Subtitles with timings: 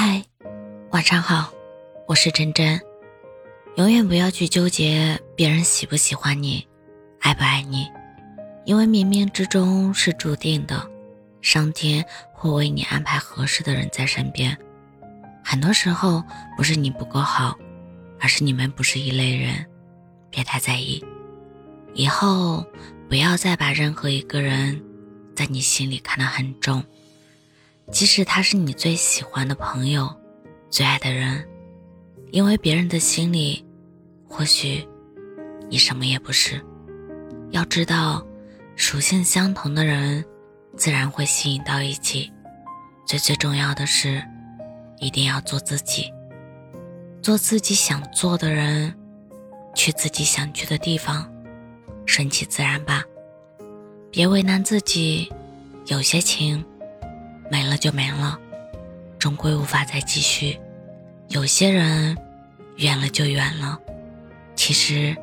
[0.00, 0.22] 嗨，
[0.92, 1.52] 晚上好，
[2.06, 2.80] 我是真真。
[3.74, 6.64] 永远不要去纠结别人喜不喜欢你，
[7.18, 7.84] 爱不爱你，
[8.64, 10.88] 因为冥冥之中是注定的，
[11.42, 14.56] 上天会为你安排合适的人在身边。
[15.44, 16.22] 很多时候
[16.56, 17.58] 不是你不够好，
[18.20, 19.66] 而是你们不是一类人，
[20.30, 21.04] 别太在意。
[21.92, 22.64] 以后
[23.08, 24.80] 不要再把任何一个人
[25.34, 26.84] 在你心里看得很重。
[27.90, 30.08] 即使他是你最喜欢的朋友，
[30.70, 31.42] 最爱的人，
[32.30, 33.64] 因为别人的心里，
[34.28, 34.86] 或许
[35.70, 36.60] 你什么也不是。
[37.50, 38.22] 要知道，
[38.76, 40.22] 属性相同的人，
[40.76, 42.30] 自然会吸引到一起。
[43.06, 44.22] 最最重要的是，
[44.98, 46.12] 一定要做自己，
[47.22, 48.94] 做自己想做的人，
[49.74, 51.26] 去自己想去的地方，
[52.04, 53.02] 顺其自然吧，
[54.10, 55.32] 别为难自己。
[55.86, 56.62] 有些情。
[57.50, 58.38] 没了就没了，
[59.18, 60.58] 终归无法再继续。
[61.28, 62.16] 有些人
[62.76, 63.78] 远了就远了，
[64.54, 65.16] 其实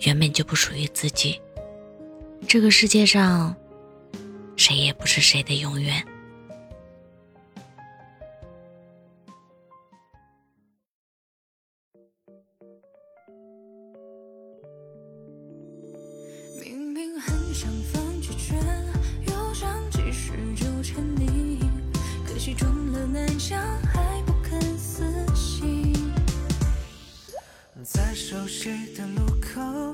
[0.00, 1.40] 原本就不属于自己。
[2.46, 3.54] 这个世界上，
[4.56, 6.04] 谁也不是谁的永远。
[16.60, 18.03] 明明很想放
[28.34, 29.93] 熟悉的路口，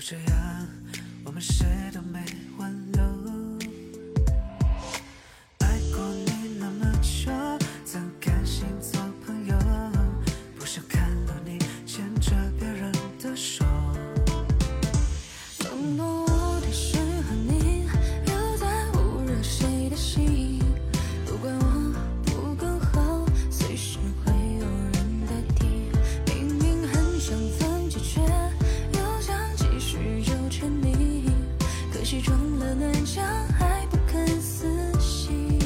[0.00, 0.66] 就这样，
[1.24, 1.66] 我们谁
[32.22, 33.24] 撞了南墙
[33.58, 34.66] 还不肯死
[35.00, 35.58] 心，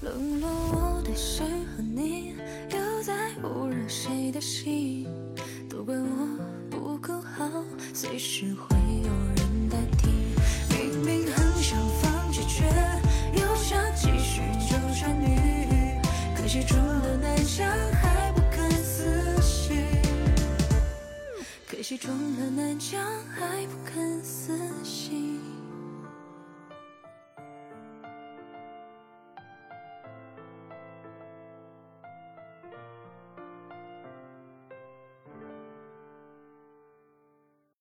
[0.00, 2.34] 冷落我的是和你，
[2.70, 5.06] 又在捂热谁的心？
[5.68, 7.48] 都怪我不够好，
[7.94, 10.08] 随时会有人代替。
[10.70, 12.64] 明明很想放弃，却
[13.40, 16.00] 又想继续纠缠你。
[16.34, 17.66] 可惜撞了南墙
[21.90, 23.00] 可惜撞了南墙
[23.34, 24.52] 还不肯死
[24.84, 25.59] 心。